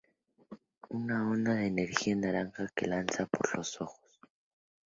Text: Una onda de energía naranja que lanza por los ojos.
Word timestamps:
Una 0.89 1.27
onda 1.29 1.53
de 1.53 1.67
energía 1.67 2.15
naranja 2.15 2.67
que 2.75 2.87
lanza 2.87 3.27
por 3.27 3.55
los 3.55 3.79
ojos. 3.81 4.01